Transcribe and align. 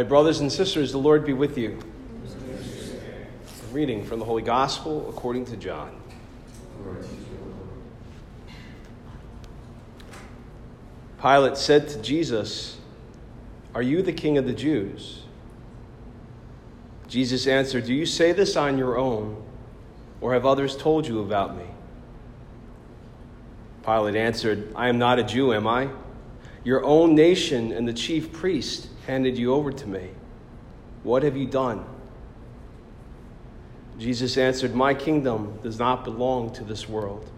My 0.00 0.04
brothers 0.04 0.40
and 0.40 0.50
sisters, 0.50 0.92
the 0.92 0.98
Lord 0.98 1.26
be 1.26 1.34
with 1.34 1.58
you. 1.58 1.78
Reading 3.70 4.02
from 4.02 4.18
the 4.18 4.24
Holy 4.24 4.40
Gospel 4.42 5.06
according 5.10 5.44
to 5.44 5.58
John. 5.58 5.94
Pilate 11.20 11.58
said 11.58 11.86
to 11.90 12.00
Jesus, 12.00 12.78
Are 13.74 13.82
you 13.82 14.00
the 14.00 14.14
king 14.14 14.38
of 14.38 14.46
the 14.46 14.54
Jews? 14.54 15.24
Jesus 17.06 17.46
answered, 17.46 17.84
Do 17.84 17.92
you 17.92 18.06
say 18.06 18.32
this 18.32 18.56
on 18.56 18.78
your 18.78 18.96
own, 18.96 19.44
or 20.22 20.32
have 20.32 20.46
others 20.46 20.78
told 20.78 21.06
you 21.06 21.20
about 21.20 21.58
me? 21.58 21.66
Pilate 23.84 24.16
answered, 24.16 24.72
I 24.74 24.88
am 24.88 24.98
not 24.98 25.18
a 25.18 25.22
Jew, 25.22 25.52
am 25.52 25.66
I? 25.66 25.90
Your 26.64 26.82
own 26.86 27.14
nation 27.14 27.70
and 27.70 27.86
the 27.86 27.92
chief 27.92 28.32
priest 28.32 28.88
handed 29.10 29.36
you 29.36 29.52
over 29.52 29.72
to 29.72 29.88
me. 29.88 30.08
What 31.02 31.24
have 31.24 31.36
you 31.36 31.44
done? 31.44 31.84
Jesus 33.98 34.38
answered, 34.38 34.72
My 34.72 34.94
kingdom 34.94 35.58
does 35.64 35.80
not 35.80 36.04
belong 36.04 36.52
to 36.52 36.62
this 36.62 36.88
world. 36.88 37.28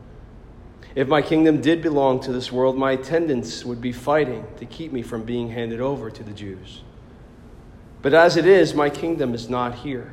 If 0.95 1.09
my 1.09 1.23
kingdom 1.23 1.63
did 1.63 1.81
belong 1.81 2.21
to 2.21 2.33
this 2.33 2.53
world, 2.53 2.77
my 2.77 2.93
attendants 2.93 3.65
would 3.65 3.81
be 3.81 3.91
fighting 3.91 4.45
to 4.59 4.67
keep 4.67 4.93
me 4.93 5.01
from 5.01 5.23
being 5.23 5.49
handed 5.49 5.81
over 5.81 6.11
to 6.11 6.23
the 6.23 6.33
Jews. 6.33 6.83
But 8.03 8.13
as 8.13 8.37
it 8.37 8.45
is, 8.45 8.75
my 8.75 8.91
kingdom 8.91 9.33
is 9.33 9.49
not 9.49 9.77
here. 9.77 10.13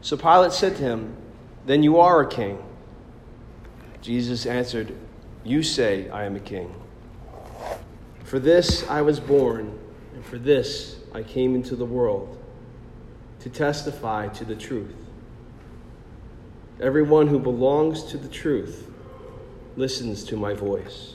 So 0.00 0.16
Pilate 0.16 0.52
said 0.52 0.74
to 0.76 0.82
him, 0.82 1.16
Then 1.64 1.84
you 1.84 2.00
are 2.00 2.22
a 2.22 2.28
king. 2.28 2.60
Jesus 4.02 4.46
answered, 4.46 4.92
You 5.44 5.62
say 5.62 6.08
I 6.08 6.24
am 6.24 6.34
a 6.34 6.40
king. 6.40 6.74
For 8.26 8.40
this 8.40 8.84
I 8.90 9.02
was 9.02 9.20
born, 9.20 9.78
and 10.12 10.24
for 10.24 10.36
this 10.36 10.96
I 11.14 11.22
came 11.22 11.54
into 11.54 11.76
the 11.76 11.84
world, 11.84 12.36
to 13.38 13.48
testify 13.48 14.26
to 14.30 14.44
the 14.44 14.56
truth. 14.56 14.96
Everyone 16.80 17.28
who 17.28 17.38
belongs 17.38 18.02
to 18.10 18.18
the 18.18 18.28
truth 18.28 18.90
listens 19.76 20.24
to 20.24 20.36
my 20.36 20.54
voice. 20.54 21.14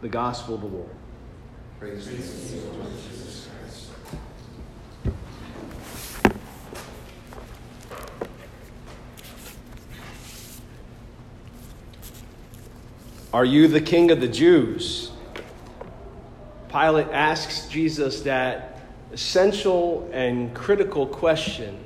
The 0.00 0.08
Gospel 0.08 0.54
of 0.54 0.62
the 0.62 0.66
Lord. 0.68 0.96
Praise 1.78 2.06
Jesus 2.06 2.64
Christ. 2.78 3.10
Are 13.32 13.44
you 13.44 13.68
the 13.68 13.80
king 13.80 14.10
of 14.10 14.20
the 14.20 14.26
Jews? 14.26 15.12
Pilate 16.68 17.06
asks 17.12 17.68
Jesus 17.68 18.22
that 18.22 18.80
essential 19.12 20.10
and 20.12 20.52
critical 20.52 21.06
question. 21.06 21.78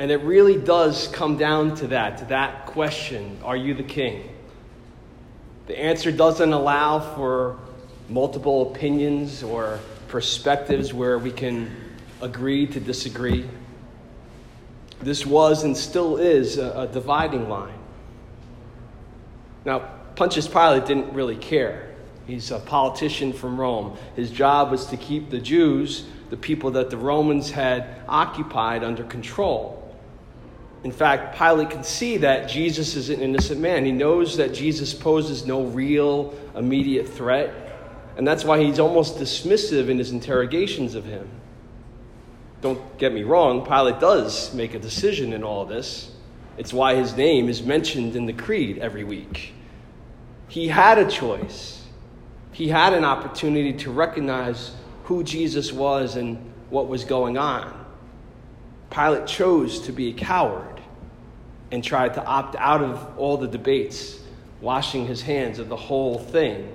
And 0.00 0.10
it 0.10 0.22
really 0.22 0.56
does 0.56 1.06
come 1.08 1.36
down 1.36 1.76
to 1.76 1.86
that, 1.88 2.18
to 2.18 2.24
that 2.26 2.66
question 2.66 3.38
Are 3.44 3.56
you 3.56 3.72
the 3.72 3.84
king? 3.84 4.28
The 5.68 5.78
answer 5.78 6.10
doesn't 6.10 6.52
allow 6.52 6.98
for 7.14 7.58
multiple 8.08 8.72
opinions 8.72 9.44
or 9.44 9.78
perspectives 10.08 10.92
where 10.92 11.20
we 11.20 11.30
can 11.30 11.70
agree 12.20 12.66
to 12.66 12.80
disagree. 12.80 13.48
This 15.00 15.24
was 15.24 15.62
and 15.62 15.76
still 15.76 16.16
is 16.16 16.58
a, 16.58 16.80
a 16.80 16.88
dividing 16.88 17.48
line. 17.48 17.78
Now, 19.64 19.99
Pontius 20.20 20.46
Pilate 20.46 20.84
didn't 20.84 21.14
really 21.14 21.36
care. 21.36 21.88
He's 22.26 22.50
a 22.50 22.58
politician 22.58 23.32
from 23.32 23.58
Rome. 23.58 23.96
His 24.16 24.30
job 24.30 24.70
was 24.70 24.84
to 24.88 24.98
keep 24.98 25.30
the 25.30 25.38
Jews, 25.38 26.04
the 26.28 26.36
people 26.36 26.72
that 26.72 26.90
the 26.90 26.98
Romans 26.98 27.50
had 27.50 28.02
occupied, 28.06 28.84
under 28.84 29.02
control. 29.04 29.96
In 30.84 30.92
fact, 30.92 31.38
Pilate 31.38 31.70
can 31.70 31.82
see 31.82 32.18
that 32.18 32.50
Jesus 32.50 32.96
is 32.96 33.08
an 33.08 33.22
innocent 33.22 33.62
man. 33.62 33.86
He 33.86 33.92
knows 33.92 34.36
that 34.36 34.52
Jesus 34.52 34.92
poses 34.92 35.46
no 35.46 35.62
real 35.62 36.34
immediate 36.54 37.08
threat, 37.08 37.54
and 38.18 38.28
that's 38.28 38.44
why 38.44 38.62
he's 38.62 38.78
almost 38.78 39.16
dismissive 39.16 39.88
in 39.88 39.96
his 39.96 40.10
interrogations 40.10 40.94
of 40.94 41.06
him. 41.06 41.26
Don't 42.60 42.98
get 42.98 43.14
me 43.14 43.22
wrong, 43.22 43.64
Pilate 43.64 44.00
does 44.00 44.52
make 44.52 44.74
a 44.74 44.78
decision 44.78 45.32
in 45.32 45.42
all 45.42 45.64
this. 45.64 46.12
It's 46.58 46.74
why 46.74 46.94
his 46.94 47.16
name 47.16 47.48
is 47.48 47.62
mentioned 47.62 48.16
in 48.16 48.26
the 48.26 48.34
creed 48.34 48.76
every 48.76 49.04
week. 49.04 49.54
He 50.50 50.66
had 50.66 50.98
a 50.98 51.08
choice. 51.08 51.80
He 52.50 52.68
had 52.68 52.92
an 52.92 53.04
opportunity 53.04 53.72
to 53.74 53.92
recognize 53.92 54.72
who 55.04 55.22
Jesus 55.22 55.72
was 55.72 56.16
and 56.16 56.52
what 56.70 56.88
was 56.88 57.04
going 57.04 57.38
on. 57.38 57.72
Pilate 58.90 59.28
chose 59.28 59.78
to 59.82 59.92
be 59.92 60.08
a 60.08 60.12
coward 60.12 60.80
and 61.70 61.84
tried 61.84 62.14
to 62.14 62.24
opt 62.24 62.56
out 62.56 62.82
of 62.82 63.16
all 63.16 63.36
the 63.36 63.46
debates, 63.46 64.18
washing 64.60 65.06
his 65.06 65.22
hands 65.22 65.60
of 65.60 65.68
the 65.68 65.76
whole 65.76 66.18
thing, 66.18 66.72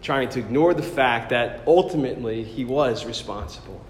trying 0.00 0.28
to 0.28 0.38
ignore 0.38 0.72
the 0.72 0.82
fact 0.82 1.30
that 1.30 1.60
ultimately 1.66 2.44
he 2.44 2.64
was 2.64 3.04
responsible. 3.04 3.84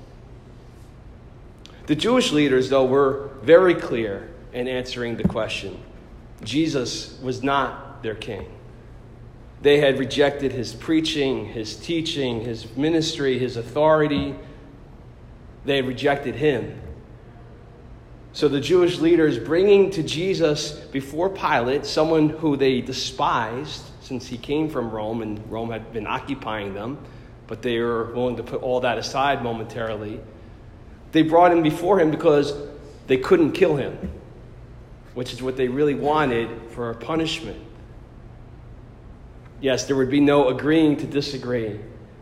The 1.86 1.96
Jewish 1.96 2.32
leaders, 2.32 2.70
though, 2.70 2.86
were 2.86 3.28
very 3.42 3.74
clear 3.74 4.30
in 4.54 4.68
answering 4.68 5.18
the 5.18 5.28
question 5.28 5.78
Jesus 6.42 7.20
was 7.20 7.42
not 7.42 8.02
their 8.02 8.14
king. 8.14 8.46
They 9.62 9.78
had 9.78 9.98
rejected 9.98 10.52
his 10.52 10.74
preaching, 10.74 11.46
his 11.46 11.76
teaching, 11.76 12.40
his 12.40 12.76
ministry, 12.76 13.38
his 13.38 13.56
authority. 13.56 14.34
They 15.64 15.76
had 15.76 15.86
rejected 15.86 16.34
him. 16.34 16.80
So 18.32 18.48
the 18.48 18.60
Jewish 18.60 18.98
leaders 18.98 19.38
bringing 19.38 19.90
to 19.90 20.02
Jesus 20.02 20.72
before 20.72 21.28
Pilate 21.30 21.86
someone 21.86 22.28
who 22.28 22.56
they 22.56 22.80
despised 22.80 23.84
since 24.00 24.26
he 24.26 24.36
came 24.36 24.68
from 24.68 24.90
Rome 24.90 25.22
and 25.22 25.40
Rome 25.50 25.70
had 25.70 25.92
been 25.92 26.08
occupying 26.08 26.74
them, 26.74 26.98
but 27.46 27.62
they 27.62 27.78
were 27.78 28.12
willing 28.14 28.36
to 28.36 28.42
put 28.42 28.62
all 28.62 28.80
that 28.80 28.98
aside 28.98 29.44
momentarily. 29.44 30.18
They 31.12 31.22
brought 31.22 31.52
him 31.52 31.62
before 31.62 32.00
him 32.00 32.10
because 32.10 32.52
they 33.06 33.18
couldn't 33.18 33.52
kill 33.52 33.76
him, 33.76 33.96
which 35.14 35.32
is 35.32 35.40
what 35.40 35.56
they 35.56 35.68
really 35.68 35.94
wanted 35.94 36.48
for 36.70 36.90
a 36.90 36.94
punishment. 36.94 37.58
Yes, 39.62 39.84
there 39.84 39.94
would 39.94 40.10
be 40.10 40.20
no 40.20 40.48
agreeing 40.48 40.96
to 40.96 41.06
disagree 41.06 41.78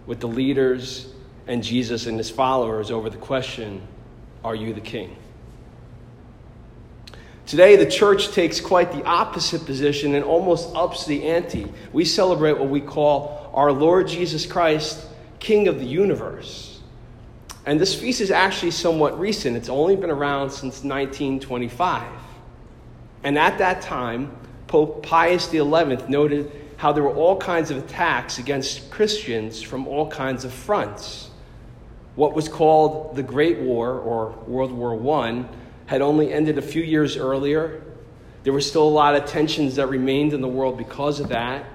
with 0.07 0.21
the 0.21 0.29
leaders 0.29 1.11
and 1.47 1.65
Jesus 1.65 2.07
and 2.07 2.19
his 2.19 2.29
followers 2.29 2.91
over 2.91 3.09
the 3.09 3.17
question 3.17 3.81
Are 4.45 4.55
you 4.55 4.75
the 4.75 4.83
king? 4.83 5.17
Today, 7.47 7.77
the 7.77 7.91
church 7.91 8.33
takes 8.33 8.61
quite 8.61 8.93
the 8.93 9.03
opposite 9.05 9.65
position 9.65 10.15
and 10.15 10.23
almost 10.23 10.69
ups 10.77 11.07
the 11.07 11.27
ante. 11.27 11.67
We 11.95 12.05
celebrate 12.05 12.59
what 12.59 12.69
we 12.69 12.83
call 12.83 13.51
our 13.55 13.73
Lord 13.73 14.07
Jesus 14.07 14.45
Christ, 14.45 15.07
King 15.41 15.67
of 15.67 15.81
the 15.81 15.87
universe. 15.87 16.79
And 17.65 17.81
this 17.81 17.95
feast 17.95 18.21
is 18.21 18.31
actually 18.31 18.73
somewhat 18.73 19.19
recent, 19.19 19.57
it's 19.57 19.71
only 19.71 19.97
been 19.97 20.11
around 20.11 20.51
since 20.51 20.85
1925. 20.85 22.07
And 23.25 23.39
at 23.39 23.57
that 23.59 23.81
time, 23.81 24.37
Pope 24.67 25.03
Pius 25.03 25.51
XI 25.51 25.65
noted 25.65 26.53
how 26.81 26.91
there 26.91 27.03
were 27.03 27.15
all 27.15 27.37
kinds 27.37 27.71
of 27.71 27.77
attacks 27.77 28.39
against 28.39 28.91
Christians 28.91 29.61
from 29.61 29.87
all 29.87 30.11
kinds 30.11 30.47
of 30.47 30.53
fronts. 30.53 31.29
What 32.15 32.33
was 32.33 32.49
called 32.49 33.17
the 33.17 33.23
Great 33.23 33.59
War, 33.59 33.99
or 33.99 34.31
World 34.47 34.73
War 34.73 35.15
I, 35.19 35.45
had 35.85 36.01
only 36.01 36.33
ended 36.33 36.57
a 36.57 36.63
few 36.63 36.83
years 36.83 37.19
earlier. 37.19 37.83
There 38.45 38.55
were 38.55 38.63
still 38.63 38.85
a 38.85 38.89
lot 38.89 39.15
of 39.15 39.27
tensions 39.27 39.77
that 39.77 39.89
remained 39.89 40.33
in 40.33 40.41
the 40.41 40.49
world 40.49 40.79
because 40.79 41.21
of 41.21 41.29
that. 41.29 41.67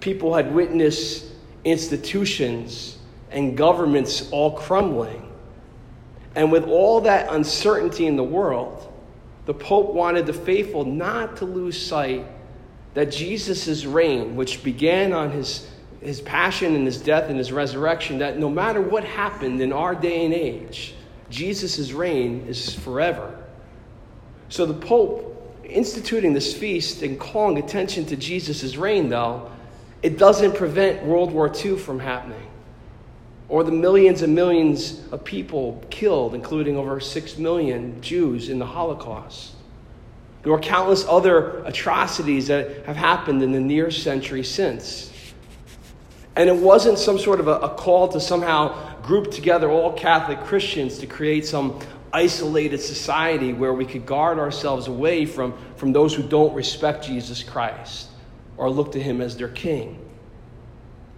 People 0.00 0.34
had 0.34 0.54
witnessed 0.54 1.24
institutions 1.64 2.98
and 3.30 3.56
governments 3.56 4.28
all 4.30 4.50
crumbling. 4.50 5.32
And 6.34 6.52
with 6.52 6.64
all 6.64 7.00
that 7.00 7.32
uncertainty 7.32 8.06
in 8.06 8.16
the 8.16 8.24
world, 8.24 8.92
the 9.46 9.54
Pope 9.54 9.94
wanted 9.94 10.26
the 10.26 10.34
faithful 10.34 10.84
not 10.84 11.38
to 11.38 11.46
lose 11.46 11.80
sight 11.80 12.26
that 12.94 13.12
Jesus' 13.12 13.84
reign, 13.84 14.36
which 14.36 14.62
began 14.62 15.12
on 15.12 15.30
his, 15.30 15.68
his 16.00 16.20
passion 16.20 16.74
and 16.74 16.86
his 16.86 17.00
death 17.00 17.28
and 17.28 17.38
his 17.38 17.52
resurrection, 17.52 18.18
that 18.18 18.38
no 18.38 18.48
matter 18.48 18.80
what 18.80 19.04
happened 19.04 19.60
in 19.60 19.72
our 19.72 19.94
day 19.94 20.24
and 20.24 20.34
age, 20.34 20.94
Jesus' 21.30 21.92
reign 21.92 22.44
is 22.48 22.74
forever. 22.74 23.38
So 24.48 24.66
the 24.66 24.74
Pope 24.74 25.24
instituting 25.64 26.32
this 26.32 26.54
feast 26.54 27.02
and 27.02 27.20
calling 27.20 27.58
attention 27.58 28.06
to 28.06 28.16
Jesus' 28.16 28.76
reign, 28.76 29.10
though, 29.10 29.50
it 30.02 30.16
doesn't 30.16 30.54
prevent 30.54 31.04
World 31.04 31.32
War 31.32 31.52
II 31.54 31.76
from 31.76 31.98
happening 31.98 32.48
or 33.48 33.64
the 33.64 33.72
millions 33.72 34.22
and 34.22 34.34
millions 34.34 35.00
of 35.10 35.24
people 35.24 35.82
killed, 35.90 36.34
including 36.34 36.76
over 36.76 37.00
6 37.00 37.38
million 37.38 38.00
Jews 38.02 38.50
in 38.50 38.58
the 38.58 38.66
Holocaust. 38.66 39.52
Are 40.52 40.58
countless 40.58 41.04
other 41.06 41.62
atrocities 41.64 42.46
that 42.48 42.86
have 42.86 42.96
happened 42.96 43.42
in 43.42 43.52
the 43.52 43.60
near 43.60 43.90
century 43.90 44.44
since. 44.44 45.12
And 46.36 46.48
it 46.48 46.56
wasn't 46.56 46.98
some 46.98 47.18
sort 47.18 47.40
of 47.40 47.48
a, 47.48 47.58
a 47.58 47.74
call 47.74 48.08
to 48.08 48.20
somehow 48.20 49.00
group 49.02 49.30
together 49.30 49.68
all 49.70 49.92
Catholic 49.92 50.40
Christians 50.40 50.98
to 50.98 51.06
create 51.06 51.46
some 51.46 51.80
isolated 52.12 52.78
society 52.78 53.52
where 53.52 53.72
we 53.72 53.84
could 53.84 54.06
guard 54.06 54.38
ourselves 54.38 54.86
away 54.86 55.26
from, 55.26 55.54
from 55.76 55.92
those 55.92 56.14
who 56.14 56.22
don't 56.22 56.54
respect 56.54 57.04
Jesus 57.04 57.42
Christ 57.42 58.08
or 58.56 58.70
look 58.70 58.92
to 58.92 59.02
him 59.02 59.20
as 59.20 59.36
their 59.36 59.48
king. 59.48 59.98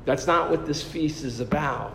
That's 0.04 0.26
not 0.26 0.50
what 0.50 0.66
this 0.66 0.82
feast 0.82 1.24
is 1.24 1.40
about. 1.40 1.94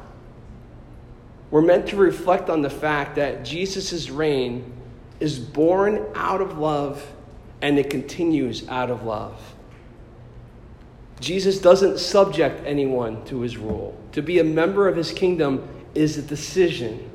We're 1.51 1.61
meant 1.61 1.87
to 1.87 1.95
reflect 1.95 2.49
on 2.49 2.61
the 2.61 2.69
fact 2.69 3.15
that 3.15 3.43
Jesus' 3.43 4.09
reign 4.09 4.71
is 5.19 5.39
born 5.39 6.05
out 6.15 6.41
of 6.41 6.57
love 6.57 7.11
and 7.65 7.79
it 7.79 7.89
continues 7.89 8.69
out 8.69 8.91
of 8.91 9.05
love. 9.05 9.41
Jesus 11.19 11.57
doesn't 11.57 11.97
subject 11.97 12.61
anyone 12.63 13.25
to 13.25 13.41
his 13.41 13.57
rule. 13.57 13.99
To 14.11 14.21
be 14.21 14.37
a 14.37 14.43
member 14.43 14.87
of 14.87 14.95
his 14.95 15.11
kingdom 15.11 15.67
is 15.95 16.15
a 16.19 16.21
decision, 16.21 17.09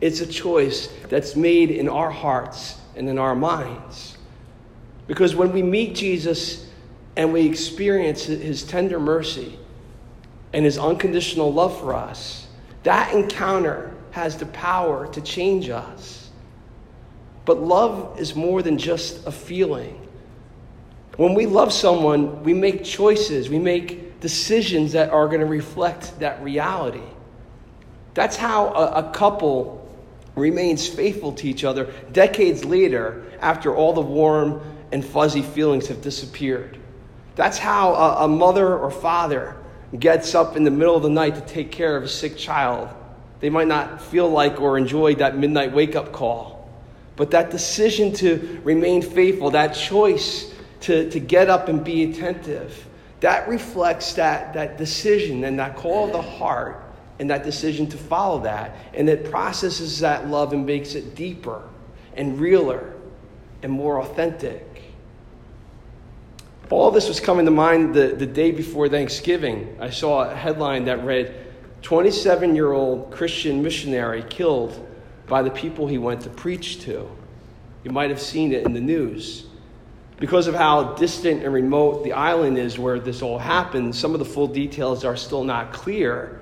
it's 0.00 0.20
a 0.20 0.26
choice 0.26 0.90
that's 1.08 1.34
made 1.34 1.72
in 1.72 1.88
our 1.88 2.12
hearts 2.12 2.78
and 2.94 3.08
in 3.08 3.18
our 3.18 3.34
minds. 3.34 4.16
Because 5.08 5.34
when 5.34 5.50
we 5.50 5.60
meet 5.60 5.96
Jesus 5.96 6.70
and 7.16 7.32
we 7.32 7.44
experience 7.44 8.26
his 8.26 8.62
tender 8.62 9.00
mercy 9.00 9.58
and 10.52 10.64
his 10.64 10.78
unconditional 10.78 11.52
love 11.52 11.80
for 11.80 11.94
us, 11.94 12.46
that 12.84 13.12
encounter 13.12 13.92
has 14.12 14.36
the 14.36 14.46
power 14.46 15.08
to 15.08 15.20
change 15.20 15.68
us. 15.68 16.25
But 17.46 17.62
love 17.62 18.20
is 18.20 18.36
more 18.36 18.60
than 18.60 18.76
just 18.76 19.26
a 19.26 19.32
feeling. 19.32 20.06
When 21.16 21.32
we 21.32 21.46
love 21.46 21.72
someone, 21.72 22.42
we 22.42 22.52
make 22.52 22.84
choices, 22.84 23.48
we 23.48 23.58
make 23.58 24.20
decisions 24.20 24.92
that 24.92 25.10
are 25.10 25.26
going 25.28 25.40
to 25.40 25.46
reflect 25.46 26.18
that 26.20 26.42
reality. 26.42 27.02
That's 28.12 28.36
how 28.36 28.68
a, 28.68 29.06
a, 29.06 29.12
couple 29.12 29.86
remains 30.34 30.86
faithful 30.86 31.32
to 31.34 31.48
each 31.48 31.64
other 31.64 31.92
decades 32.12 32.64
later 32.64 33.24
after 33.40 33.74
all 33.74 33.92
the 33.92 34.00
warm 34.00 34.60
and 34.90 35.04
fuzzy 35.04 35.42
feelings 35.42 35.88
have 35.88 36.02
disappeared. 36.02 36.78
That's 37.34 37.58
how 37.58 37.94
a, 37.94 38.24
a 38.24 38.28
mother 38.28 38.76
or 38.76 38.90
father 38.90 39.56
gets 39.98 40.34
up 40.34 40.56
in 40.56 40.64
the 40.64 40.70
middle 40.70 40.96
of 40.96 41.02
the 41.02 41.10
night 41.10 41.34
to 41.34 41.40
take 41.42 41.70
care 41.70 41.96
of 41.96 42.02
a 42.02 42.08
sick 42.08 42.36
child. 42.36 42.88
They 43.40 43.50
might 43.50 43.68
not 43.68 44.00
feel 44.00 44.28
like 44.28 44.60
or 44.60 44.78
enjoy 44.78 45.16
that 45.16 45.36
midnight 45.36 45.72
wake 45.72 45.94
up 45.94 46.12
call, 46.12 46.55
but 47.16 47.30
that 47.30 47.50
decision 47.50 48.12
to 48.14 48.60
remain 48.62 49.02
faithful, 49.02 49.50
that 49.50 49.74
choice 49.74 50.54
to, 50.80 51.10
to 51.10 51.18
get 51.18 51.48
up 51.48 51.68
and 51.68 51.82
be 51.82 52.04
attentive. 52.04 52.86
That 53.20 53.48
reflects 53.48 54.12
that, 54.14 54.52
that 54.54 54.76
decision 54.76 55.44
and 55.44 55.58
that 55.58 55.76
call 55.76 56.06
of 56.06 56.12
the 56.12 56.22
heart 56.22 56.82
and 57.18 57.30
that 57.30 57.44
decision 57.44 57.88
to 57.88 57.96
follow 57.96 58.40
that. 58.40 58.76
And 58.92 59.08
it 59.08 59.30
processes 59.30 60.00
that 60.00 60.28
love 60.28 60.52
and 60.52 60.66
makes 60.66 60.94
it 60.94 61.14
deeper 61.14 61.62
and 62.14 62.38
realer 62.38 62.94
and 63.62 63.72
more 63.72 64.00
authentic. 64.02 64.64
All 66.68 66.90
this 66.90 67.08
was 67.08 67.20
coming 67.20 67.46
to 67.46 67.50
mind 67.50 67.94
the, 67.94 68.08
the 68.08 68.26
day 68.26 68.50
before 68.50 68.88
Thanksgiving. 68.88 69.76
I 69.80 69.88
saw 69.88 70.30
a 70.30 70.34
headline 70.34 70.84
that 70.86 71.04
read 71.04 71.34
27 71.82 72.54
year 72.54 72.72
old 72.72 73.10
Christian 73.12 73.62
missionary 73.62 74.24
killed 74.28 74.86
by 75.26 75.42
the 75.42 75.50
people 75.50 75.86
he 75.86 75.98
went 75.98 76.22
to 76.22 76.30
preach 76.30 76.80
to. 76.82 77.08
You 77.84 77.90
might 77.90 78.10
have 78.10 78.20
seen 78.20 78.52
it 78.52 78.64
in 78.64 78.72
the 78.72 78.80
news. 78.80 79.46
Because 80.18 80.46
of 80.46 80.54
how 80.54 80.94
distant 80.94 81.44
and 81.44 81.52
remote 81.52 82.02
the 82.02 82.12
island 82.14 82.56
is 82.56 82.78
where 82.78 82.98
this 82.98 83.20
all 83.22 83.38
happened, 83.38 83.94
some 83.94 84.12
of 84.12 84.18
the 84.18 84.24
full 84.24 84.48
details 84.48 85.04
are 85.04 85.16
still 85.16 85.44
not 85.44 85.72
clear. 85.72 86.40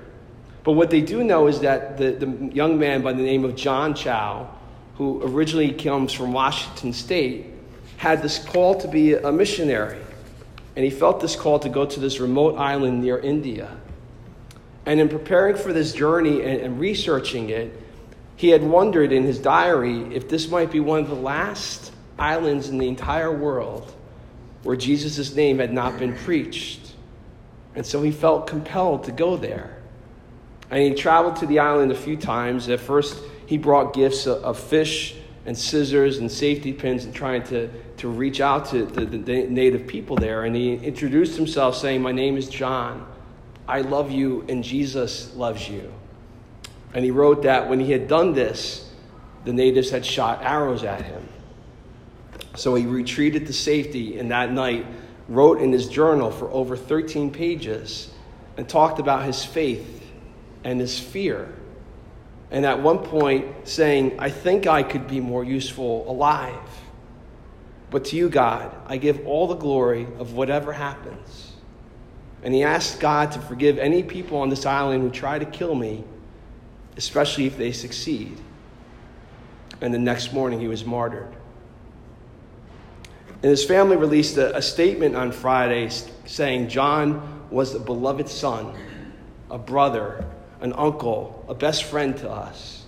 But 0.63 0.73
what 0.73 0.91
they 0.91 1.01
do 1.01 1.25
know 1.25 1.49
is 1.49 1.61
that 1.61 1.99
the, 1.99 2.13
the 2.13 2.55
young 2.55 2.79
man 2.79 3.03
by 3.03 3.13
the 3.13 3.23
name 3.23 3.45
of 3.45 3.57
John 3.57 3.95
Chau, 3.95 4.49
who 4.97 5.23
originally 5.25 5.73
comes 5.73 6.13
from 6.13 6.33
Washington 6.33 6.93
State, 6.93 7.47
had 7.97 8.23
this 8.23 8.39
call 8.39 8.81
to 8.81 8.89
be 8.89 9.15
a 9.15 9.33
missionary. 9.33 10.01
And 10.77 10.85
he 10.85 10.91
felt 10.91 11.21
this 11.21 11.37
call 11.37 11.59
to 11.61 11.69
go 11.69 11.85
to 11.85 12.01
this 12.01 12.21
remote 12.21 12.57
island 12.57 13.03
near 13.03 13.19
India. 13.19 13.77
And 14.87 15.01
in 15.01 15.09
preparing 15.09 15.57
for 15.57 15.73
this 15.73 15.93
journey 15.93 16.43
and, 16.43 16.61
and 16.61 16.81
researching 16.81 17.51
it, 17.51 17.81
he 18.37 18.49
had 18.49 18.63
wondered 18.63 19.13
in 19.13 19.23
his 19.25 19.39
diary 19.39 20.15
if 20.15 20.29
this 20.29 20.49
might 20.49 20.71
be 20.71 20.81
one 20.81 21.01
of 21.01 21.09
the 21.09 21.15
last 21.15 21.93
islands 22.19 22.69
in 22.69 22.79
the 22.79 22.89
entire 22.89 23.33
world 23.33 23.95
where 24.63 24.77
Jesus' 24.77 25.35
name 25.35 25.59
had 25.59 25.73
not 25.73 25.99
been 25.99 26.17
preached. 26.17 26.95
And 27.75 27.85
so 27.85 28.03
he 28.03 28.11
felt 28.11 28.47
compelled 28.47 29.05
to 29.05 29.13
go 29.13 29.37
there. 29.37 29.79
And 30.71 30.83
he 30.83 30.95
traveled 30.95 31.37
to 31.37 31.47
the 31.47 31.59
island 31.59 31.93
a 31.93 31.97
few 31.97 32.17
times. 32.17 32.69
At 32.69 32.81
first, 32.81 33.23
he 33.47 33.59
brought 33.59 33.93
gifts 33.93 34.27
of 34.27 34.59
fish 34.59 35.15
and 35.47 35.57
scissors 35.57 36.19
and 36.19 36.31
safety 36.31 36.73
pins 36.73 37.05
and 37.05 37.15
trying 37.15 37.43
to, 37.45 37.69
to 37.99 38.09
reach 38.09 38.41
out 38.41 38.67
to 38.67 38.87
the, 38.87 39.05
the 39.05 39.47
native 39.47 39.87
people 39.87 40.17
there. 40.17 40.45
And 40.45 40.57
he 40.57 40.75
introduced 40.75 41.37
himself 41.37 41.77
saying, 41.77 42.01
My 42.01 42.13
name 42.13 42.37
is 42.37 42.49
John. 42.49 43.07
I 43.69 43.83
love 43.83 44.11
you, 44.11 44.45
and 44.49 44.65
Jesus 44.65 45.35
loves 45.35 45.69
you. 45.69 45.93
And 46.95 47.05
he 47.05 47.11
wrote 47.11 47.43
that 47.43 47.69
when 47.69 47.81
he 47.81 47.93
had 47.93 48.09
done 48.09 48.33
this, 48.33 48.91
the 49.45 49.53
natives 49.53 49.91
had 49.91 50.07
shot 50.07 50.43
arrows 50.43 50.85
at 50.85 51.03
him. 51.03 51.29
So 52.57 52.75
he 52.75 52.87
retreated 52.87 53.47
to 53.47 53.53
safety 53.53 54.19
and 54.19 54.31
that 54.31 54.53
night 54.53 54.87
wrote 55.29 55.61
in 55.61 55.73
his 55.73 55.89
journal 55.89 56.31
for 56.31 56.51
over 56.51 56.77
13 56.77 57.33
pages 57.33 58.11
and 58.57 58.69
talked 58.69 59.01
about 59.01 59.25
his 59.25 59.45
faith 59.45 60.03
and 60.63 60.81
his 60.81 60.99
fear. 60.99 61.53
And 62.51 62.65
at 62.65 62.81
one 62.81 62.99
point, 62.99 63.67
saying, 63.67 64.21
I 64.21 64.31
think 64.31 64.67
I 64.67 64.83
could 64.83 65.09
be 65.09 65.19
more 65.19 65.43
useful 65.43 66.09
alive. 66.09 66.55
But 67.91 68.05
to 68.07 68.17
you, 68.17 68.29
God, 68.29 68.75
I 68.87 68.97
give 68.97 69.27
all 69.27 69.47
the 69.47 69.57
glory 69.57 70.07
of 70.19 70.35
whatever 70.35 70.73
happens. 70.73 71.53
And 72.43 72.55
he 72.55 72.63
asked 72.63 73.01
God 73.01 73.33
to 73.33 73.41
forgive 73.41 73.79
any 73.79 74.03
people 74.03 74.39
on 74.39 74.51
this 74.51 74.67
island 74.67 75.03
who 75.03 75.11
try 75.11 75.39
to 75.39 75.47
kill 75.47 75.75
me, 75.75 76.05
especially 76.97 77.47
if 77.47 77.57
they 77.57 77.73
succeed. 77.73 78.41
And 79.81 79.93
the 79.93 79.99
next 79.99 80.33
morning, 80.33 80.61
he 80.61 80.69
was 80.69 80.85
martyred. 80.85 81.35
And 83.43 83.51
his 83.51 83.65
family 83.65 83.97
released 83.97 84.39
a, 84.39 84.57
a 84.57 84.63
statement 84.63 85.17
on 85.17 85.33
Friday 85.33 85.91
saying 86.25 86.69
John 86.69 87.47
was 87.51 87.75
a 87.75 87.81
beloved 87.81 88.29
son, 88.29 88.75
a 89.51 89.59
brother, 89.59 90.25
an 90.61 90.73
uncle, 90.73 91.45
a 91.49 91.55
best 91.55 91.85
friend 91.85 92.17
to 92.17 92.31
us. 92.31 92.85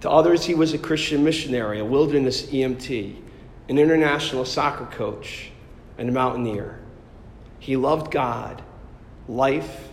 To 0.00 0.10
others, 0.10 0.44
he 0.44 0.54
was 0.54 0.72
a 0.72 0.78
Christian 0.78 1.24
missionary, 1.24 1.80
a 1.80 1.84
wilderness 1.84 2.46
EMT, 2.46 3.16
an 3.68 3.78
international 3.78 4.44
soccer 4.44 4.86
coach, 4.86 5.50
and 5.98 6.08
a 6.08 6.12
mountaineer. 6.12 6.80
He 7.58 7.76
loved 7.76 8.10
God, 8.10 8.62
life, 9.28 9.88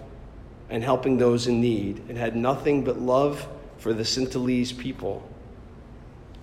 and 0.72 0.84
helping 0.84 1.18
those 1.18 1.46
in 1.46 1.62
need, 1.62 2.02
and 2.10 2.18
had 2.18 2.36
nothing 2.36 2.84
but 2.84 2.98
love 2.98 3.46
for 3.78 3.94
the 3.94 4.04
Sentinelese 4.04 4.76
people. 4.76 5.28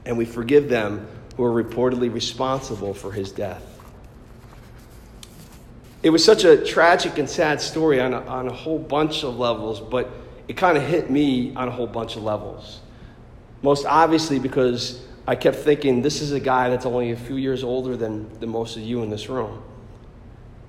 And 0.04 0.16
we 0.16 0.24
forgive 0.24 0.68
them 0.68 1.08
who 1.36 1.44
are 1.44 1.64
reportedly 1.64 2.12
responsible 2.12 2.94
for 2.94 3.10
his 3.10 3.32
death. 3.32 3.64
It 6.02 6.10
was 6.10 6.24
such 6.24 6.44
a 6.44 6.64
tragic 6.64 7.18
and 7.18 7.28
sad 7.28 7.60
story 7.60 8.00
on 8.00 8.12
a, 8.12 8.20
on 8.20 8.46
a 8.46 8.52
whole 8.52 8.78
bunch 8.78 9.24
of 9.24 9.36
levels, 9.36 9.80
but 9.80 10.10
it 10.46 10.56
kind 10.56 10.76
of 10.76 10.84
hit 10.84 11.10
me 11.10 11.54
on 11.56 11.68
a 11.68 11.70
whole 11.70 11.86
bunch 11.86 12.16
of 12.16 12.22
levels. 12.22 12.80
Most 13.62 13.86
obviously, 13.86 14.38
because 14.38 15.04
I 15.26 15.36
kept 15.36 15.56
thinking, 15.56 16.02
this 16.02 16.20
is 16.20 16.32
a 16.32 16.40
guy 16.40 16.70
that's 16.70 16.86
only 16.86 17.10
a 17.10 17.16
few 17.16 17.36
years 17.36 17.64
older 17.64 17.96
than, 17.96 18.38
than 18.40 18.50
most 18.50 18.76
of 18.76 18.82
you 18.82 19.02
in 19.02 19.10
this 19.10 19.28
room. 19.28 19.62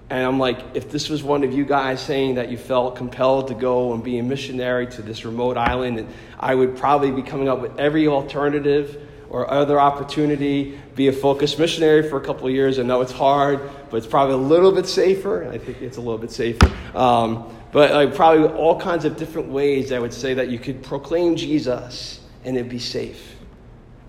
And 0.10 0.26
I'm 0.26 0.40
like, 0.40 0.60
if 0.74 0.92
this 0.92 1.08
was 1.10 1.22
one 1.22 1.44
of 1.44 1.54
you 1.54 1.66
guys 1.66 2.02
saying 2.02 2.36
that 2.36 2.50
you 2.50 2.58
felt 2.58 2.96
compelled 2.96 3.50
to 3.50 3.54
go 3.54 3.94
and 3.94 4.04
be 4.04 4.18
a 4.18 4.24
missionary 4.24 4.88
to 4.88 5.04
this 5.04 5.24
remote 5.24 5.56
island, 5.56 6.08
I 6.40 6.56
would 6.56 6.78
probably 6.78 7.12
be 7.12 7.22
coming 7.22 7.48
up 7.48 7.62
with 7.62 7.78
every 7.78 8.08
alternative 8.08 9.06
or 9.30 9.50
other 9.52 9.80
opportunity, 9.80 10.80
be 10.96 11.08
a 11.08 11.14
focused 11.14 11.60
missionary 11.60 12.10
for 12.10 12.18
a 12.18 12.22
couple 12.22 12.48
of 12.48 12.54
years. 12.54 12.80
I 12.80 12.84
know 12.84 13.02
it's 13.02 13.12
hard, 13.12 13.70
but 13.92 13.98
it's 13.98 14.08
probably 14.08 14.34
a 14.34 14.38
little 14.38 14.72
bit 14.72 14.88
safer. 14.88 15.48
I 15.48 15.60
think 15.60 15.82
it's 15.82 15.98
a 15.98 16.02
little 16.02 16.18
bit 16.18 16.32
safer. 16.32 16.72
Um, 16.96 17.56
but 17.72 17.92
like, 17.92 18.16
probably 18.16 18.48
all 18.48 18.80
kinds 18.80 19.06
of 19.06 19.16
different 19.16 19.50
ways 19.50 19.92
I 19.92 20.00
would 20.00 20.14
say 20.14 20.34
that 20.34 20.50
you 20.50 20.58
could 20.58 20.82
proclaim 20.82 21.36
Jesus 21.36 22.20
and 22.44 22.58
it'd 22.58 22.72
be 22.72 22.80
safe. 22.80 23.36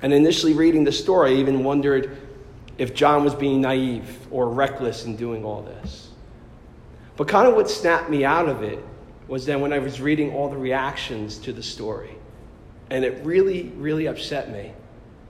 And 0.00 0.14
initially 0.14 0.54
reading 0.54 0.84
the 0.84 0.92
story, 0.92 1.32
I 1.32 1.34
even 1.34 1.62
wondered 1.62 2.16
if 2.80 2.94
John 2.94 3.24
was 3.24 3.34
being 3.34 3.60
naive 3.60 4.26
or 4.30 4.48
reckless 4.48 5.04
in 5.04 5.14
doing 5.14 5.44
all 5.44 5.60
this. 5.60 6.08
But 7.14 7.28
kind 7.28 7.46
of 7.46 7.54
what 7.54 7.68
snapped 7.68 8.08
me 8.08 8.24
out 8.24 8.48
of 8.48 8.62
it 8.62 8.82
was 9.28 9.44
then 9.44 9.60
when 9.60 9.70
I 9.70 9.78
was 9.78 10.00
reading 10.00 10.32
all 10.32 10.48
the 10.48 10.56
reactions 10.56 11.36
to 11.40 11.52
the 11.52 11.62
story. 11.62 12.16
And 12.88 13.04
it 13.04 13.22
really, 13.22 13.64
really 13.76 14.06
upset 14.06 14.50
me 14.50 14.72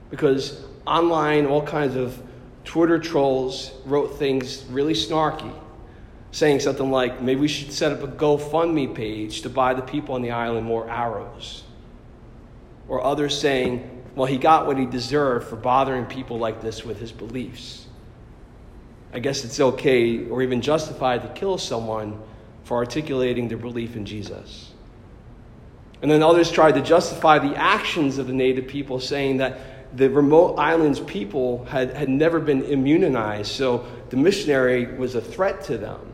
because 0.09 0.63
online, 0.87 1.45
all 1.45 1.61
kinds 1.61 1.97
of 1.97 2.17
Twitter 2.63 2.97
trolls 2.97 3.73
wrote 3.83 4.17
things 4.17 4.63
really 4.69 4.93
snarky 4.93 5.53
saying 6.31 6.61
something 6.61 6.89
like, 6.89 7.21
maybe 7.21 7.41
we 7.41 7.49
should 7.49 7.73
set 7.73 7.91
up 7.91 8.01
a 8.01 8.07
GoFundMe 8.07 8.95
page 8.95 9.41
to 9.41 9.49
buy 9.49 9.73
the 9.73 9.81
people 9.81 10.15
on 10.15 10.21
the 10.21 10.31
island 10.31 10.65
more 10.65 10.89
arrows. 10.89 11.63
Or 12.87 13.03
others 13.03 13.37
saying, 13.37 14.00
well, 14.15 14.25
he 14.25 14.37
got 14.37 14.67
what 14.67 14.77
he 14.77 14.85
deserved 14.85 15.47
for 15.47 15.55
bothering 15.55 16.05
people 16.05 16.37
like 16.37 16.61
this 16.61 16.83
with 16.83 16.99
his 16.99 17.11
beliefs. 17.11 17.85
I 19.13 19.19
guess 19.19 19.43
it's 19.43 19.59
okay 19.59 20.27
or 20.27 20.41
even 20.41 20.61
justified 20.61 21.21
to 21.23 21.29
kill 21.29 21.57
someone 21.57 22.21
for 22.63 22.77
articulating 22.77 23.47
their 23.47 23.57
belief 23.57 23.95
in 23.95 24.05
Jesus. 24.05 24.71
And 26.01 26.09
then 26.09 26.23
others 26.23 26.51
tried 26.51 26.73
to 26.73 26.81
justify 26.81 27.39
the 27.39 27.55
actions 27.55 28.17
of 28.17 28.27
the 28.27 28.33
native 28.33 28.67
people, 28.67 28.99
saying 28.99 29.37
that 29.37 29.59
the 29.95 30.09
remote 30.09 30.55
islands 30.55 30.99
people 31.01 31.65
had, 31.65 31.93
had 31.93 32.09
never 32.09 32.39
been 32.39 32.63
immunized, 32.63 33.51
so 33.51 33.85
the 34.09 34.17
missionary 34.17 34.85
was 34.97 35.15
a 35.15 35.21
threat 35.21 35.63
to 35.65 35.77
them. 35.77 36.10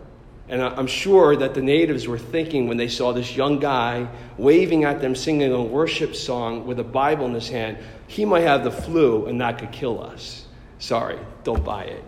And 0.50 0.62
I'm 0.62 0.88
sure 0.88 1.36
that 1.36 1.54
the 1.54 1.62
natives 1.62 2.08
were 2.08 2.18
thinking 2.18 2.68
when 2.68 2.77
they 2.77 2.88
saw 2.88 3.12
this 3.12 3.36
young 3.36 3.60
guy 3.60 4.08
waving 4.38 4.86
at 4.86 5.01
them, 5.01 5.13
singing 5.13 5.51
a 5.51 5.62
worship 5.62 6.16
song 6.16 6.66
with 6.66 6.80
a 6.80 6.86
Bible 6.86 7.25
in 7.25 7.34
his 7.34 7.50
hand, 7.50 7.77
he 8.08 8.24
might 8.24 8.42
have 8.42 8.63
the 8.63 8.72
flu 8.72 9.25
and 9.25 9.42
that 9.42 9.60
could 9.60 9.74
kill 9.74 10.01
us. 10.01 10.46
Sorry, 10.80 11.20
don't 11.44 11.66
buy 11.66 11.86
it. 11.86 12.04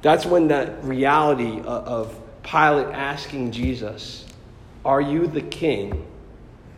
That's 0.00 0.24
when 0.24 0.48
that 0.48 0.84
reality 0.84 1.60
of 1.60 2.18
Pilate 2.42 2.88
asking 2.88 3.52
Jesus, 3.52 4.24
Are 4.84 5.00
you 5.00 5.26
the 5.26 5.42
king? 5.42 6.06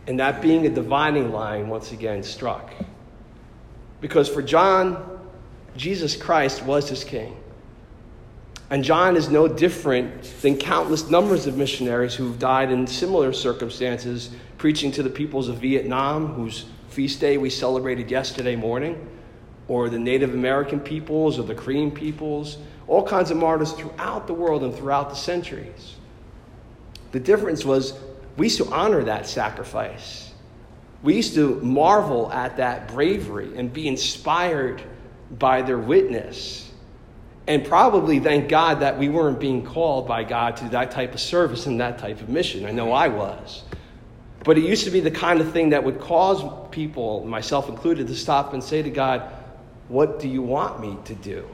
And 0.07 0.19
that 0.19 0.41
being 0.41 0.65
a 0.67 0.69
dividing 0.69 1.31
line 1.31 1.67
once 1.67 1.91
again 1.91 2.21
struck. 2.21 2.71
Because 4.01 4.29
for 4.29 4.43
John, 4.43 5.19
Jesus 5.75 6.15
Christ 6.15 6.61
was 6.63 6.87
his 6.89 7.03
king. 7.03 7.35
And 8.69 8.83
John 8.83 9.15
is 9.15 9.29
no 9.29 9.47
different 9.47 10.23
than 10.41 10.57
countless 10.57 11.09
numbers 11.09 11.45
of 11.45 11.55
missionaries 11.55 12.15
who've 12.15 12.39
died 12.39 12.71
in 12.71 12.87
similar 12.87 13.31
circumstances, 13.31 14.31
preaching 14.57 14.91
to 14.93 15.03
the 15.03 15.09
peoples 15.09 15.49
of 15.49 15.57
Vietnam, 15.57 16.33
whose 16.33 16.65
feast 16.89 17.19
day 17.19 17.37
we 17.37 17.49
celebrated 17.49 18.09
yesterday 18.09 18.55
morning, 18.55 19.07
or 19.67 19.89
the 19.89 19.99
Native 19.99 20.33
American 20.33 20.79
peoples, 20.79 21.37
or 21.37 21.43
the 21.43 21.53
Korean 21.53 21.91
peoples, 21.91 22.57
all 22.87 23.05
kinds 23.05 23.29
of 23.29 23.37
martyrs 23.37 23.73
throughout 23.73 24.25
the 24.25 24.33
world 24.33 24.63
and 24.63 24.73
throughout 24.73 25.09
the 25.09 25.15
centuries. 25.15 25.95
The 27.11 27.19
difference 27.19 27.63
was 27.65 27.93
we 28.35 28.47
used 28.47 28.57
to 28.57 28.67
honor 28.71 29.03
that 29.03 29.27
sacrifice. 29.27 30.33
We 31.03 31.15
used 31.15 31.35
to 31.35 31.59
marvel 31.61 32.31
at 32.31 32.57
that 32.57 32.87
bravery 32.87 33.55
and 33.57 33.71
be 33.71 33.87
inspired 33.87 34.81
by 35.37 35.61
their 35.61 35.77
witness 35.77 36.64
and 37.47 37.63
probably 37.63 38.19
thank 38.19 38.49
God 38.49 38.79
that 38.79 38.97
we 38.97 39.09
weren't 39.09 39.39
being 39.39 39.63
called 39.63 40.07
by 40.07 40.23
God 40.23 40.57
to 40.57 40.69
that 40.69 40.91
type 40.91 41.13
of 41.13 41.19
service 41.19 41.67
and 41.67 41.79
that 41.79 41.99
type 41.99 42.21
of 42.21 42.29
mission. 42.29 42.65
I 42.65 42.71
know 42.71 42.91
I 42.91 43.07
was. 43.07 43.63
But 44.43 44.57
it 44.57 44.63
used 44.63 44.83
to 44.85 44.91
be 44.91 44.99
the 44.99 45.11
kind 45.11 45.41
of 45.41 45.51
thing 45.51 45.69
that 45.69 45.83
would 45.83 45.99
cause 45.99 46.43
people, 46.71 47.25
myself 47.25 47.69
included, 47.69 48.07
to 48.07 48.15
stop 48.15 48.53
and 48.53 48.63
say 48.63 48.81
to 48.81 48.89
God, 48.89 49.31
What 49.87 50.19
do 50.19 50.27
you 50.27 50.41
want 50.41 50.79
me 50.79 50.97
to 51.05 51.15
do? 51.15 51.47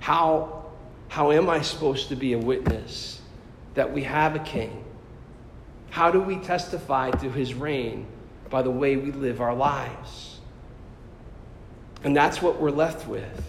How, 0.00 0.66
how 1.08 1.32
am 1.32 1.50
I 1.50 1.62
supposed 1.62 2.08
to 2.08 2.16
be 2.16 2.32
a 2.32 2.38
witness 2.38 3.20
that 3.74 3.92
we 3.92 4.04
have 4.04 4.36
a 4.36 4.40
king? 4.40 4.84
How 5.90 6.10
do 6.10 6.20
we 6.20 6.36
testify 6.36 7.10
to 7.10 7.30
his 7.30 7.54
reign 7.54 8.06
by 8.50 8.62
the 8.62 8.70
way 8.70 8.96
we 8.96 9.10
live 9.10 9.40
our 9.40 9.54
lives? 9.54 10.38
And 12.04 12.16
that's 12.16 12.40
what 12.40 12.60
we're 12.60 12.70
left 12.70 13.08
with. 13.08 13.48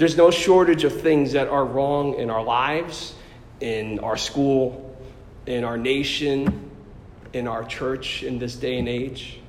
There's 0.00 0.16
no 0.16 0.30
shortage 0.30 0.84
of 0.84 0.98
things 0.98 1.32
that 1.32 1.48
are 1.48 1.62
wrong 1.62 2.14
in 2.14 2.30
our 2.30 2.42
lives, 2.42 3.14
in 3.60 3.98
our 3.98 4.16
school, 4.16 4.96
in 5.44 5.62
our 5.62 5.76
nation, 5.76 6.70
in 7.34 7.46
our 7.46 7.64
church 7.64 8.22
in 8.22 8.38
this 8.38 8.56
day 8.56 8.78
and 8.78 8.88
age. 8.88 9.40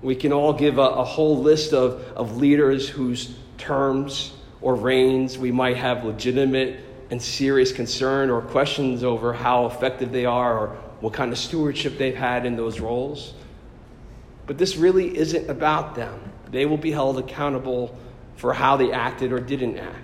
We 0.00 0.14
can 0.14 0.32
all 0.32 0.52
give 0.52 0.78
a, 0.78 0.82
a 0.82 1.02
whole 1.02 1.42
list 1.42 1.72
of, 1.72 2.04
of 2.14 2.36
leaders 2.36 2.88
whose 2.88 3.34
terms 3.58 4.32
or 4.60 4.76
reigns 4.76 5.38
we 5.38 5.50
might 5.50 5.76
have 5.76 6.04
legitimate 6.04 6.78
and 7.10 7.20
serious 7.20 7.72
concern 7.72 8.30
or 8.30 8.42
questions 8.42 9.02
over 9.02 9.32
how 9.32 9.66
effective 9.66 10.12
they 10.12 10.24
are 10.24 10.56
or 10.56 10.68
what 11.00 11.14
kind 11.14 11.32
of 11.32 11.38
stewardship 11.38 11.98
they've 11.98 12.14
had 12.14 12.46
in 12.46 12.54
those 12.54 12.78
roles. 12.78 13.34
But 14.46 14.56
this 14.56 14.76
really 14.76 15.18
isn't 15.18 15.50
about 15.50 15.96
them. 15.96 16.30
They 16.52 16.64
will 16.64 16.76
be 16.76 16.92
held 16.92 17.18
accountable 17.18 17.98
for 18.36 18.52
how 18.52 18.76
they 18.76 18.92
acted 18.92 19.32
or 19.32 19.40
didn't 19.40 19.78
act. 19.78 19.98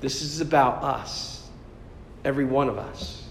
This 0.00 0.22
is 0.22 0.40
about 0.40 0.82
us, 0.82 1.48
every 2.24 2.44
one 2.44 2.68
of 2.68 2.78
us. 2.78 3.24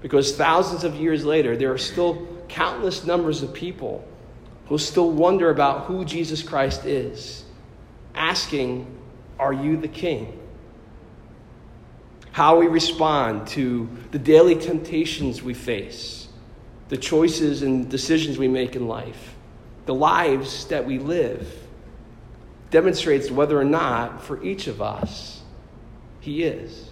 Because 0.00 0.36
thousands 0.36 0.84
of 0.84 0.94
years 0.94 1.24
later, 1.24 1.56
there 1.56 1.72
are 1.72 1.78
still 1.78 2.26
countless 2.48 3.04
numbers 3.04 3.42
of 3.42 3.52
people 3.52 4.06
who 4.66 4.78
still 4.78 5.10
wonder 5.10 5.50
about 5.50 5.84
who 5.84 6.04
Jesus 6.04 6.42
Christ 6.42 6.84
is, 6.84 7.44
asking, 8.14 8.86
Are 9.38 9.52
you 9.52 9.76
the 9.76 9.88
King? 9.88 10.40
How 12.32 12.58
we 12.58 12.66
respond 12.66 13.48
to 13.48 13.88
the 14.10 14.18
daily 14.18 14.56
temptations 14.56 15.42
we 15.42 15.54
face, 15.54 16.28
the 16.88 16.96
choices 16.96 17.62
and 17.62 17.90
decisions 17.90 18.38
we 18.38 18.48
make 18.48 18.76
in 18.76 18.86
life, 18.86 19.34
the 19.86 19.94
lives 19.94 20.66
that 20.66 20.84
we 20.84 20.98
live 20.98 21.65
demonstrates 22.70 23.30
whether 23.30 23.58
or 23.58 23.64
not, 23.64 24.22
for 24.22 24.42
each 24.42 24.66
of 24.66 24.82
us, 24.82 25.42
He 26.20 26.42
is. 26.42 26.90